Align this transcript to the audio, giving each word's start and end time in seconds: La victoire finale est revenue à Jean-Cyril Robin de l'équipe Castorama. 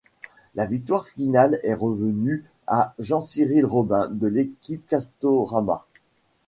La 0.55 0.65
victoire 0.65 1.07
finale 1.07 1.59
est 1.61 1.75
revenue 1.75 2.43
à 2.65 2.95
Jean-Cyril 2.97 3.67
Robin 3.67 4.07
de 4.07 4.25
l'équipe 4.25 4.87
Castorama. 4.87 5.85